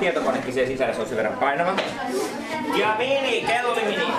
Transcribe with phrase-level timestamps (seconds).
[0.00, 1.76] tietokonekin siellä sisällä, se on sen verran painava.
[2.76, 4.12] Ja mini, kello mini.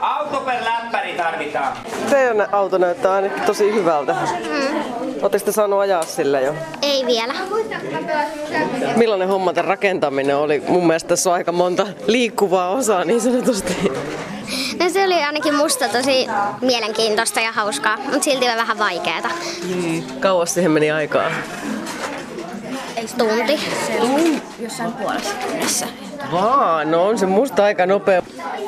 [0.00, 1.76] Auto per läppäri tarvitaan.
[2.10, 4.12] Teidän auto näyttää ainakin tosi hyvältä.
[4.12, 4.82] Mm.
[5.22, 6.54] Oletteko te saanut ajaa sillä jo?
[6.82, 7.34] Ei vielä.
[8.96, 10.62] Millainen homma tämän rakentaminen oli?
[10.68, 13.92] Mun mielestä tässä on aika monta liikkuvaa osaa niin sanotusti.
[14.80, 16.26] No se oli ainakin musta tosi
[16.60, 19.28] mielenkiintoista ja hauskaa, mutta silti vähän vaikeeta.
[19.74, 20.04] Niin.
[20.20, 21.30] Kauas siihen meni aikaa.
[23.18, 23.60] Tunti.
[24.58, 25.86] jossain puolessa tunnissa.
[26.32, 28.22] Vaan, no on se musta aika nopea.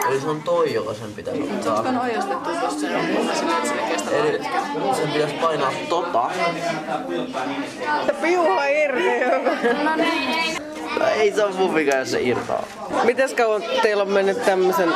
[0.09, 1.81] Eli se on toi, joka sen pitää ottaa.
[1.81, 4.41] On ojastettu tuossa se on että se kestää Eli
[4.97, 6.31] sen pitäisi painaa tota.
[8.23, 9.05] Piuha irti.
[10.99, 12.65] No ei se on mun vika, jos se irtaa.
[13.05, 14.93] Mites kauan teillä on mennyt tämmöisen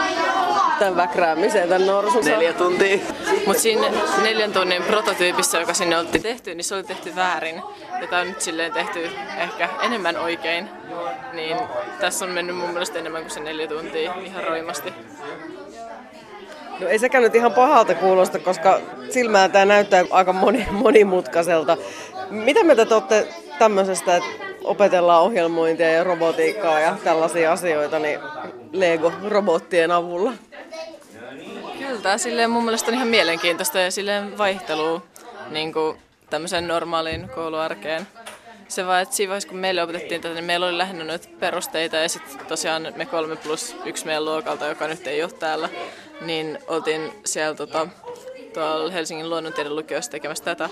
[0.78, 2.24] tämän väkräämiseen, tämän norsun?
[2.24, 2.98] Neljä tuntia.
[3.46, 3.86] Mutta siinä
[4.22, 7.62] neljän tunnin prototyypissä, joka sinne oltiin tehty, niin se oli tehty väärin.
[8.00, 10.68] Ja tämä on nyt silleen tehty ehkä enemmän oikein.
[11.32, 11.56] Niin
[12.00, 14.92] tässä on mennyt mun mielestä enemmän kuin se neljä tuntia ihan roimasti.
[16.80, 21.76] No ei sekään nyt ihan pahalta kuulosta, koska silmään tämä näyttää aika moni, monimutkaiselta.
[22.30, 28.20] Mitä mieltä te olette tämmöisestä, että opetellaan ohjelmointia ja robotiikkaa ja tällaisia asioita niin
[28.72, 30.32] Lego-robottien avulla?
[31.78, 35.02] Kyllä silleen mun mielestä on ihan mielenkiintoista ja silleen vaihtelua
[35.50, 35.98] niin kuin
[36.30, 38.06] tämmöiseen normaaliin kouluarkeen.
[38.68, 41.96] Se vaan, että siinä vaiheessa kun meille opetettiin tätä, niin meillä oli lähinnä noita perusteita
[41.96, 45.68] ja sitten tosiaan me kolme plus yksi meidän luokalta, joka nyt ei ole täällä,
[46.20, 47.88] niin oltiin siellä tota,
[48.54, 50.70] tuolla Helsingin luonnontieteen lukiossa tekemässä tätä,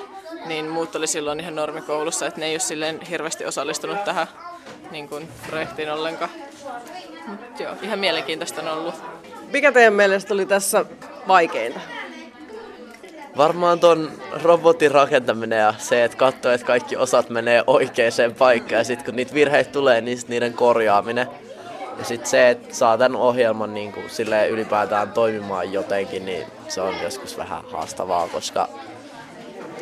[0.49, 4.27] niin muut oli silloin ihan normikoulussa, että ne ei ole silleen hirveästi osallistunut tähän
[4.91, 6.31] niin kuin, projektiin ollenkaan.
[7.27, 8.95] Mut joo, ihan mielenkiintoista on ollut.
[9.53, 10.85] Mikä teidän mielestä oli tässä
[11.29, 11.81] vaikeinta?
[13.37, 18.85] Varmaan ton robotin rakentaminen ja se, että katsoo, että kaikki osat menee oikeaan paikkaan ja
[18.85, 21.27] sitten kun niitä virheitä tulee, niin sit niiden korjaaminen.
[21.99, 26.81] Ja sitten se, että saa tämän ohjelman niin kuin silleen ylipäätään toimimaan jotenkin, niin se
[26.81, 28.69] on joskus vähän haastavaa, koska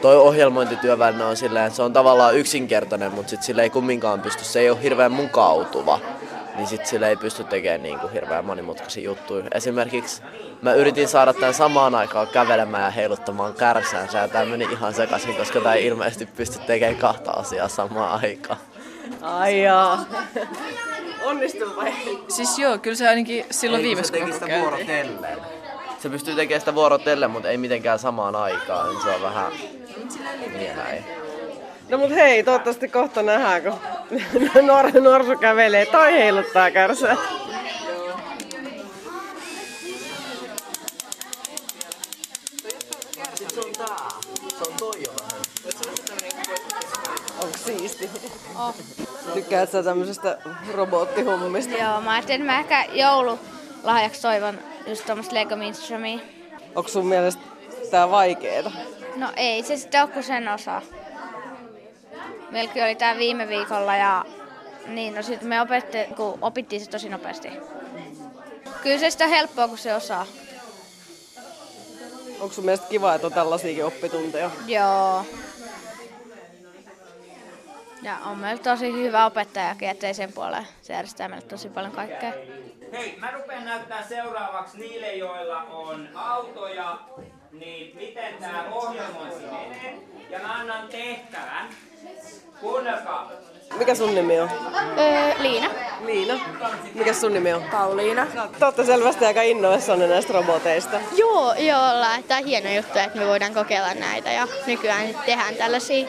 [0.05, 4.45] toi ohjelmointityöväline on silleen, että se on tavallaan yksinkertainen, mutta sitten sille ei kumminkaan pysty,
[4.45, 6.01] se ei ole hirveän mukautuva.
[6.57, 9.45] Niin sitten sille ei pysty tekemään niin kuin hirveän monimutkaisia juttuja.
[9.55, 10.23] Esimerkiksi
[10.63, 15.37] mä yritin saada tämän samaan aikaan kävelemään ja heiluttamaan kärsäänsä ja tämä meni ihan sekaisin,
[15.37, 18.59] koska tämä ei ilmeisesti pysty tekemään kahta asiaa samaan aikaan.
[19.23, 20.05] Ai jaa.
[21.25, 21.93] Onnistuu vai?
[22.29, 25.64] Siis joo, kyllä se ainakin silloin Ei, kun viimeksi se teki kun sitä.
[26.05, 28.89] Se pystyy tekemään sitä vuorotellen, mutta ei mitenkään samaan aikaan.
[28.89, 29.53] Niin se on vähän
[30.53, 31.05] niin näin.
[31.89, 33.73] No mut hei, toivottavasti kohta nähdään, kun
[34.71, 37.17] nor- norsu kävelee tai heiluttaa kärsää.
[47.43, 48.11] Onko siisti?
[48.59, 48.75] Oh.
[49.35, 50.39] Tykkäät sä tämmöisestä
[50.75, 51.77] robottihommista?
[51.77, 56.19] Joo, mä ajattelin, että mä ehkä joululahjaksi toivon just tuommoista Lego Minstromia.
[56.75, 57.43] Onko sun mielestä
[57.91, 58.71] tää vaikeeta?
[59.17, 60.83] No ei se sitten ole kuin sen osa.
[62.51, 64.25] Meilläkin oli tää viime viikolla ja
[64.87, 67.49] niin, no sitten me opetti, kun opittiin se tosi nopeasti.
[68.83, 70.27] Kyllä se on helppoa, kun se osaa.
[72.41, 74.51] Onko sun mielestä kiva, että on tällaisiakin oppitunteja?
[74.67, 75.25] Joo.
[78.03, 80.67] Ja on meillä tosi hyvä opettajakin, ettei sen puoleen.
[80.83, 82.33] Se järjestää meille tosi paljon kaikkea.
[82.95, 86.99] Hei, mä rupean näyttää seuraavaksi niille, joilla on autoja,
[87.53, 89.99] niin miten tää ohjelmointi menee.
[90.31, 91.69] Ja mä annan tehtävän.
[92.61, 93.31] Kuunnelkaa.
[93.79, 94.51] Mikä sun nimi on?
[94.99, 95.71] Öö, Liina.
[96.05, 96.35] Liina.
[96.95, 97.63] Mikä sun nimi on?
[97.71, 98.27] Pauliina.
[98.59, 101.01] Te olette selvästi aika innoissanne näistä roboteista.
[101.17, 102.23] Joo, joo, ollaan.
[102.23, 106.09] Tämä on hieno juttu, että me voidaan kokeilla näitä ja nykyään nyt tehdään tällaisia.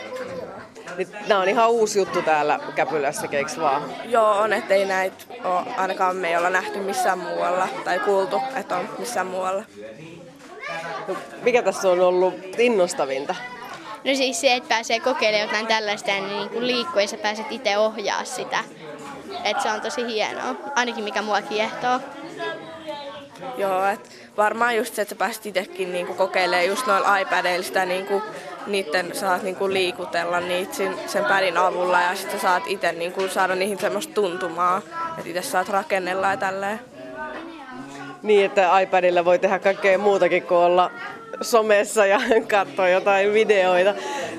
[0.97, 3.83] Niin, nämä on ihan uusi juttu täällä Käpylässä, eiks vaan?
[4.05, 8.77] Joo, on, ettei näitä ole ainakaan me ei olla nähty missään muualla tai kuultu, että
[8.77, 9.63] on missään muualla.
[11.07, 13.35] No, Mikä tässä on ollut innostavinta?
[14.03, 17.45] No siis se, että pääsee kokeilemaan jotain tällaista ja niin kuin liikkuu ja sä pääset
[17.49, 18.63] itse ohjaa sitä.
[19.43, 21.99] Että se on tosi hienoa, ainakin mikä mua kiehtoo.
[23.57, 27.85] Joo, että varmaan just se, että sä pääsit itsekin niinku kokeilemaan just noilla iPadeilla sitä
[27.85, 28.21] niinku,
[28.67, 30.73] niiden saat niinku liikutella niitä
[31.07, 34.81] sen, pädin avulla ja sitten saat itse niinku saada niihin semmoista tuntumaa,
[35.17, 36.79] että itse saat rakennella ja tälleen.
[38.23, 40.91] Niin, että iPadilla voi tehdä kaikkea muutakin kuin olla
[41.41, 42.21] somessa ja
[42.51, 43.93] katsoa jotain videoita.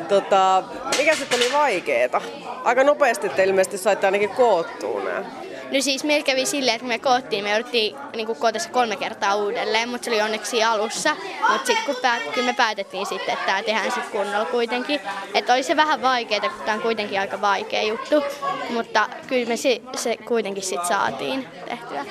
[0.08, 0.62] Tota,
[0.98, 2.20] mikä sitten oli vaikeeta?
[2.64, 5.24] Aika nopeasti te ilmeisesti saitte ainakin koottua nämä.
[5.72, 9.34] No siis meillä kävi silleen, että me koottiin, me jouduttiin niin koota se kolme kertaa
[9.34, 11.16] uudelleen, mutta se oli onneksi alussa.
[11.50, 15.00] Mutta sitten kun päät, kyllä me päätettiin sitten, että tämä tehdään sitten kunnolla kuitenkin.
[15.34, 18.22] Että oli se vähän vaikeaa, kun tämä on kuitenkin aika vaikea juttu,
[18.70, 22.04] mutta kyllä me se, se kuitenkin sitten saatiin tehtyä.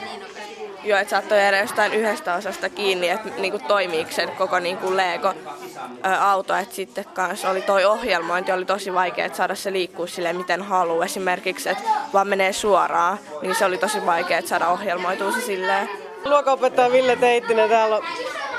[0.86, 6.56] Joo, että saattoi jäädä jostain yhdestä osasta kiinni, että niinku toimiiko sen koko niinku Lego-auto.
[6.56, 10.62] Että sitten kanssa oli toi ohjelmointi, oli tosi vaikea että saada se liikkua sille miten
[10.62, 11.06] haluaa.
[11.06, 11.84] Esimerkiksi, että
[12.14, 15.90] vaan menee suoraan, niin se oli tosi vaikea että saada ohjelmoitua se silleen.
[16.26, 18.04] Luokanopettaja Ville Teittinen, täällä on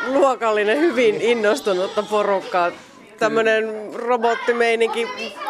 [0.06, 2.70] luokallinen, hyvin innostunutta porukkaa.
[3.18, 5.08] Tämmöinen robottimeininki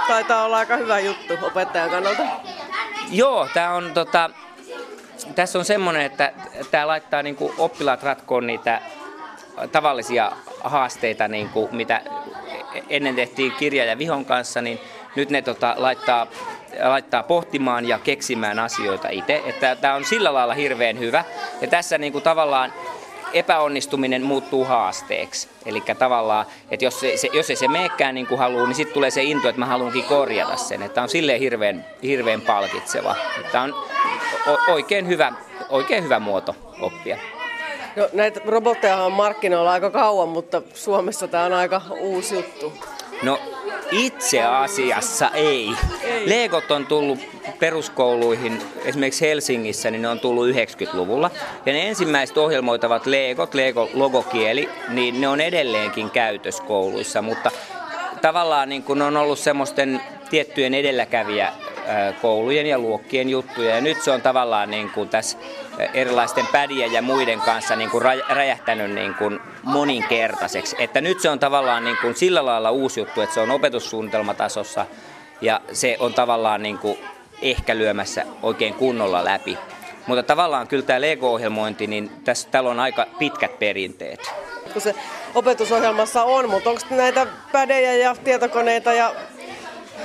[0.09, 2.23] taitaa olla aika hyvä juttu opettajan kannalta.
[3.11, 4.31] Joo, tämä on tota,
[5.35, 6.33] tässä on semmoinen, että
[6.71, 8.81] tämä laittaa niin kuin oppilaat ratkoon niitä
[9.73, 10.33] tavallisia
[10.65, 12.01] haasteita, niin kuin mitä
[12.89, 14.81] ennen tehtiin kirja ja vihon kanssa, niin
[15.17, 16.27] nyt ne tota, laittaa,
[16.83, 19.43] laittaa pohtimaan ja keksimään asioita itse.
[19.47, 21.25] Että tämä on sillä lailla hirveän hyvä.
[21.61, 22.73] Ja tässä niin kuin tavallaan
[23.33, 25.49] epäonnistuminen muuttuu haasteeksi.
[25.67, 28.95] Eli tavallaan, että jos, se, se, jos ei se meekään niin kuin haluaa, niin sitten
[28.95, 30.83] tulee se into, että mä haluankin korjata sen.
[30.83, 33.15] Että on silleen hirveän, hirveän palkitseva.
[33.53, 33.75] Tämä on
[34.69, 35.33] oikein hyvä,
[35.69, 37.19] oikein hyvä muoto oppia.
[37.97, 42.73] No, näitä robotteja on markkinoilla aika kauan, mutta Suomessa tämä on aika uusi juttu.
[43.23, 43.41] No
[43.91, 45.71] itse asiassa ei.
[46.03, 46.29] ei.
[46.29, 47.19] Legot on tullut
[47.59, 51.31] peruskouluihin, esimerkiksi Helsingissä, niin ne on tullut 90-luvulla.
[51.67, 57.51] Ja ne ensimmäiset ohjelmoitavat Legot, Lego logokieli, niin ne on edelleenkin käytössä kouluissa, mutta
[58.23, 60.01] tavallaan niin kun on ollut semmoisten
[60.31, 61.53] tiettyjen edelläkävijä
[62.23, 63.75] koulujen ja luokkien juttuja.
[63.75, 65.39] Ja nyt se on tavallaan niin kuin tässä
[65.95, 70.77] erilaisten pädien ja muiden kanssa niin kuin räjähtänyt niin kuin moninkertaiseksi.
[70.79, 74.87] Että nyt se on tavallaan niin kuin sillä lailla uusi juttu, että se on opetussuunnitelmatasossa
[75.41, 76.99] ja se on tavallaan niin kuin
[77.43, 79.59] ehkä lyömässä oikein kunnolla läpi.
[80.07, 84.33] Mutta tavallaan kyllä tämä Lego-ohjelmointi, niin tässä, täällä on aika pitkät perinteet.
[84.73, 84.95] Kun se
[85.35, 89.15] opetusohjelmassa on, mutta onko näitä pädejä ja tietokoneita ja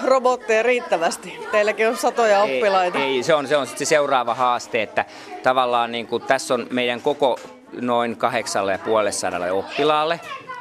[0.03, 1.39] robotteja riittävästi?
[1.51, 3.00] Teilläkin on satoja oppilaita.
[3.00, 5.06] Ei, ei se on se, on se seuraava haaste, että
[5.44, 7.39] tavallaan niin kuin tässä on meidän koko
[7.81, 10.19] noin kahdeksalle ja puolelle oppilaalle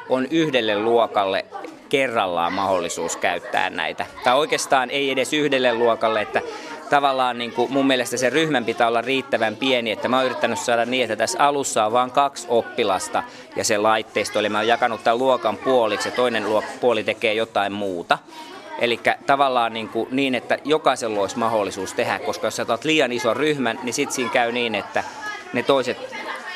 [0.09, 1.45] on yhdelle luokalle
[1.89, 4.05] kerrallaan mahdollisuus käyttää näitä.
[4.23, 6.41] Tai oikeastaan ei edes yhdelle luokalle, että
[6.89, 10.59] tavallaan niin kuin mun mielestä se ryhmän pitää olla riittävän pieni, että mä oon yrittänyt
[10.59, 13.23] saada niin, että tässä alussa on vain kaksi oppilasta
[13.55, 16.45] ja se laitteisto, eli mä oon jakanut tämän luokan puoliksi ja toinen
[16.81, 18.17] puoli tekee jotain muuta.
[18.81, 23.11] Eli tavallaan niin, kuin, niin, että jokaisella olisi mahdollisuus tehdä, koska jos sä otat liian
[23.11, 25.03] ison ryhmän, niin sitten siinä käy niin, että
[25.53, 25.97] ne toiset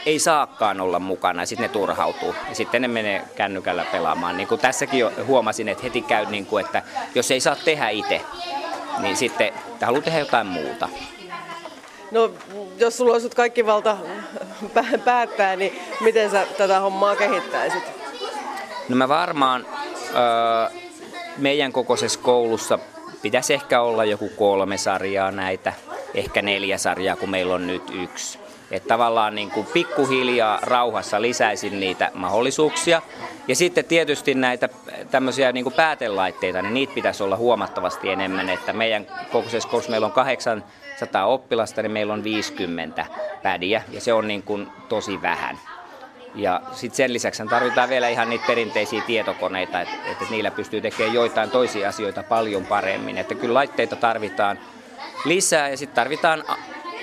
[0.06, 2.36] ei saakaan olla mukana ja sitten ne turhautuu.
[2.50, 4.38] Ja sitten ne menee kännykällä pelaamaan.
[4.38, 6.82] Niin kuin tässäkin jo huomasin, että heti käy, niin kuin, että
[7.16, 8.22] jos ei saa tehdä itse,
[9.00, 10.90] niin sitten haluaa tehdä jotain muuta.
[12.12, 12.32] No,
[12.78, 13.98] jos sulla olisi kaikki valta
[15.06, 17.84] päättää, niin miten sä tätä hommaa kehittäisit?
[18.90, 19.66] No mä varmaan...
[20.16, 20.85] Öö,
[21.38, 22.80] meidän kokoisessa koulussa
[23.22, 25.74] pitäisi ehkä olla joku kolme sarjaa näitä,
[26.14, 28.40] ehkä neljä sarjaa, kun meillä on nyt yksi.
[28.72, 33.02] Että tavallaan niin kuin pikkuhiljaa rauhassa lisäisin niitä mahdollisuuksia.
[33.48, 34.70] Ja sitten tietysti näitä
[35.12, 38.50] tämmöisiä niin kuin päätelaitteita, niin niitä pitäisi olla huomattavasti enemmän.
[38.50, 43.06] Että meidän kokoisessa koulussa meillä on 800 oppilasta, niin meillä on 50
[43.44, 45.60] pädiä ja se on niin kuin tosi vähän.
[46.36, 51.14] Ja sitten sen lisäksi tarvitaan vielä ihan niitä perinteisiä tietokoneita, että, että niillä pystyy tekemään
[51.14, 53.18] joitain toisia asioita paljon paremmin.
[53.18, 54.60] Että kyllä laitteita tarvitaan
[55.26, 56.44] lisää ja sitten tarvitaan,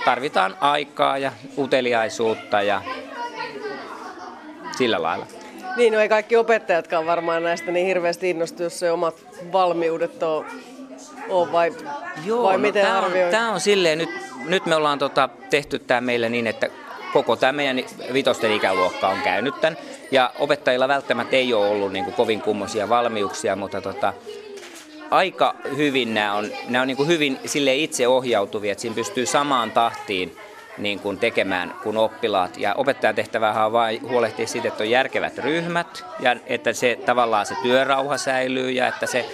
[0.05, 2.83] tarvitaan aikaa ja uteliaisuutta ja
[4.77, 5.27] sillä lailla.
[5.77, 9.15] Niin, no ei kaikki opettajatkaan varmaan näistä niin hirveästi innostu, jos se omat
[9.53, 10.47] valmiudet on,
[11.29, 11.73] on vai,
[12.25, 14.11] Joo, vai no miten tämä on, tämä on silleen, nyt,
[14.45, 16.69] nyt me ollaan tota, tehty tämä meille niin, että
[17.12, 19.78] koko tämä meidän vitosten ikäluokka on käynyt tämän.
[20.11, 24.12] Ja opettajilla välttämättä ei ole ollut niin kuin kovin kummoisia valmiuksia, mutta tota,
[25.11, 29.26] aika hyvin nämä on, nämä on niin kuin hyvin sille itse ohjautuvia, että siinä pystyy
[29.26, 30.37] samaan tahtiin
[30.78, 32.59] niin kuin tekemään kuin oppilaat.
[32.59, 37.47] Ja opettajan tehtävähän on vain huolehtia siitä, että on järkevät ryhmät ja että se tavallaan
[37.47, 39.25] se työrauha säilyy ja että se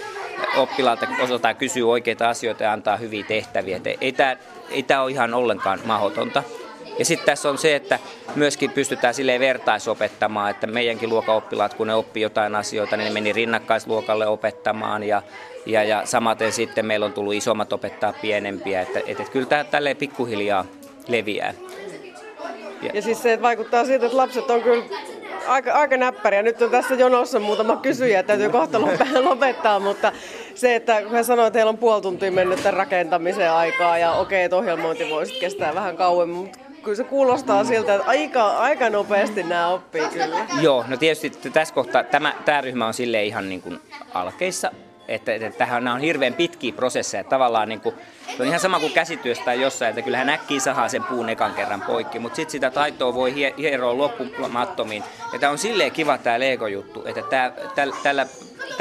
[0.57, 3.79] oppilaalta osataan kysyä oikeita asioita ja antaa hyviä tehtäviä.
[4.01, 4.35] Ei tämä,
[4.69, 6.43] ei tämä ole ihan ollenkaan mahdotonta.
[6.99, 7.99] Ja sitten tässä on se, että
[8.35, 13.33] myöskin pystytään sille vertaisopettamaan, että meidänkin luokaoppilaat, kun ne oppii jotain asioita, niin ne meni
[13.33, 15.21] rinnakkaisluokalle opettamaan ja,
[15.65, 19.63] ja, ja samaten sitten meillä on tullut isommat opettaa pienempiä, että, että, että kyllä tämä
[19.63, 20.65] tälleen pikkuhiljaa
[21.07, 21.53] leviää.
[22.81, 24.83] Ja, ja siis se vaikuttaa siitä, että lapset on kyllä
[25.47, 26.41] aika, aika näppäriä.
[26.41, 28.81] Nyt on tässä jonossa muutama kysyjä, täytyy kohta
[29.29, 30.11] lopettaa, mutta
[30.55, 34.13] se, että kun he sanoivat, että heillä on puoli tuntia mennyt tämän rakentamiseen aikaa ja
[34.13, 38.89] okei, että ohjelmointi voisi kestää vähän kauemmin, mutta kyllä se kuulostaa siltä, että aika, aika
[38.89, 40.45] nopeasti nämä oppii kyllä.
[40.61, 43.79] Joo, no tietysti tässä kohtaa tämä, tämä ryhmä on sille ihan niin kuin
[44.13, 44.71] alkeissa,
[45.07, 47.23] että, että tähän nämä on hirveän pitkiä prosesseja.
[47.23, 47.95] Tavallaan niin kuin,
[48.37, 51.81] se on ihan sama kuin käsityöstä jossain, että kyllähän äkkiä sahaa sen puun ekan kerran
[51.81, 55.03] poikki, mutta sitten sitä taitoa voi hieroa loppumattomiin.
[55.33, 58.27] Ja tämä on silleen kiva tämä Lego-juttu, että tämä, tällä, tällä,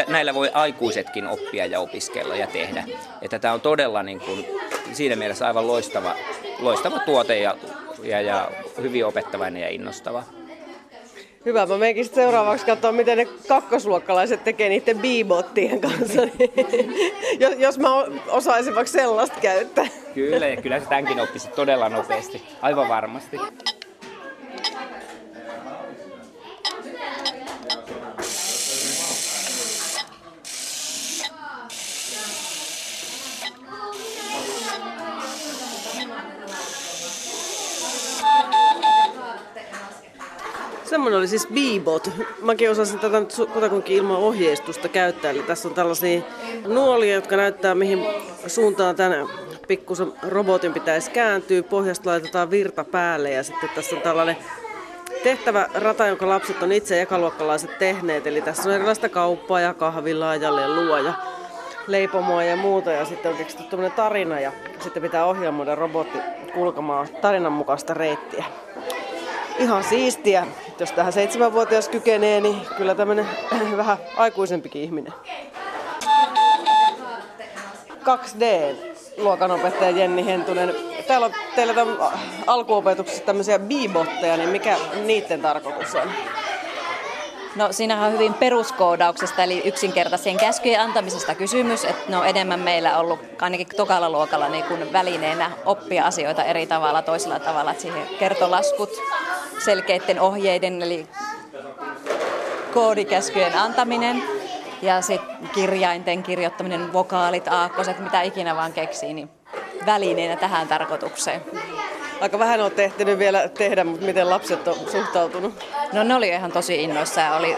[0.09, 2.85] näillä voi aikuisetkin oppia ja opiskella ja tehdä.
[3.23, 4.47] Että tämä on todella niin kuin,
[4.93, 6.15] siinä mielessä aivan loistava,
[6.59, 7.57] loistava tuote ja,
[8.03, 8.51] ja, ja
[8.83, 10.25] hyvin opettavainen ja innostava.
[11.45, 16.23] Hyvä, mä menenkin seuraavaksi katsoa, miten ne kakkosluokkalaiset tekee niiden bibottien kanssa.
[17.41, 17.89] jos, jos mä
[18.29, 19.87] osaisin vaikka sellaista käyttää.
[20.15, 23.37] Kyllä, ja kyllä se tämänkin oppisi todella nopeasti, aivan varmasti.
[40.89, 42.11] Semmoinen oli siis Beebot.
[42.43, 45.31] Mäkin osasin tätä nyt kutakuinkin ilman ohjeistusta käyttää.
[45.31, 46.21] Eli tässä on tällaisia
[46.67, 48.07] nuolia, jotka näyttää mihin
[48.47, 49.27] suuntaan tänne
[49.69, 51.63] pikkusen robotin pitäisi kääntyä.
[51.63, 54.37] Pohjasta laitetaan virta päälle ja sitten tässä on tällainen
[55.23, 58.27] tehtävä rata, jonka lapset on itse ekaluokkalaiset tehneet.
[58.27, 61.15] Eli tässä on erilaista kauppaa ja kahvilaa ja lelua ja
[61.87, 62.93] leipomoa ja muuta.
[62.93, 66.19] Ja sitten on keksitty tarina ja sitten pitää ohjelmoida robotti
[66.55, 68.45] kulkemaan tarinan mukaista reittiä
[69.59, 70.47] ihan siistiä.
[70.79, 73.27] Jos tähän seitsemänvuotias kykenee, niin kyllä tämmöinen
[73.77, 75.13] vähän aikuisempikin ihminen.
[77.91, 78.45] 2D
[79.17, 80.75] luokanopettaja Jenni Hentunen.
[81.07, 81.75] Täällä on teillä
[82.47, 86.11] alkuopetuksessa tämmöisiä bibotteja, niin mikä niiden tarkoitus on?
[87.59, 92.99] No siinähän on hyvin peruskoodauksesta eli yksinkertaisen käskyjen antamisesta kysymys, että ne on enemmän meillä
[92.99, 98.07] ollut ainakin tokalla luokalla niin kuin välineenä oppia asioita eri tavalla, toisella tavalla, että siihen
[98.19, 98.91] kertolaskut
[99.65, 101.07] selkeiden ohjeiden eli
[102.75, 104.23] koodikäskyjen antaminen
[104.83, 109.31] ja sitten kirjainten kirjoittaminen, vokaalit, aakkoset, mitä ikinä vaan keksii, niin
[109.87, 111.41] välineenä tähän tarkoitukseen.
[112.21, 115.55] Aika vähän on tehty vielä tehdä, mutta miten lapset on suhtautunut?
[115.93, 117.37] No ne oli ihan tosi innoissa.
[117.37, 117.57] Oli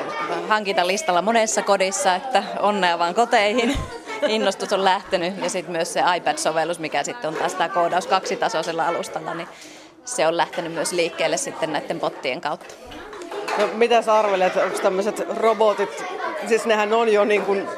[0.48, 3.76] hankintalistalla monessa kodissa, että onnea vaan koteihin.
[4.28, 8.86] Innostus on lähtenyt ja sitten myös se iPad-sovellus, mikä sitten on taas tämä koodaus kaksitasoisella
[8.86, 9.48] alustalla, niin
[10.04, 12.74] se on lähtenyt myös liikkeelle sitten näiden pottien kautta.
[13.58, 16.04] No, mitä sä arvelet, onko tämmöiset robotit,
[16.48, 17.68] siis nehän on jo niin kuin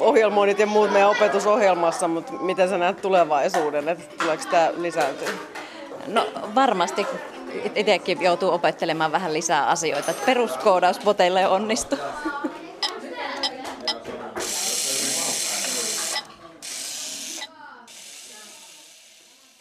[0.00, 5.28] ohjelmoinnit ja muut meidän opetusohjelmassa, mutta miten sä näet tulevaisuuden, että tuleeko tämä lisääntyä?
[6.06, 7.06] No varmasti
[7.74, 10.14] itsekin joutuu opettelemaan vähän lisää asioita.
[10.26, 11.98] Peruskoodaus boteille onnistuu.